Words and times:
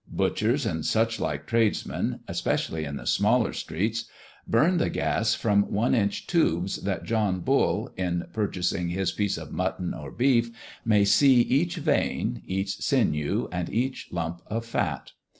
Butchers, 0.11 0.65
and 0.65 0.83
such 0.83 1.19
like 1.19 1.45
tradesmen, 1.45 2.21
especially 2.27 2.85
in 2.85 2.95
the 2.97 3.05
smaller 3.05 3.53
streets, 3.53 4.05
burn 4.47 4.77
the 4.77 4.89
gas 4.89 5.35
from 5.35 5.71
one 5.71 5.93
inch 5.93 6.25
tubes, 6.25 6.77
that 6.77 7.03
John 7.03 7.41
Bull, 7.41 7.91
in 7.95 8.25
purchasing 8.33 8.89
his 8.89 9.11
piece 9.11 9.37
of 9.37 9.51
mutton 9.51 9.93
or 9.93 10.09
beef, 10.09 10.49
may 10.83 11.05
see 11.05 11.41
each 11.41 11.75
vein, 11.75 12.41
each 12.47 12.77
sinew, 12.77 13.47
and 13.51 13.69
each 13.69 14.07
lump 14.11 14.41
of 14.47 14.65
fat. 14.65 15.11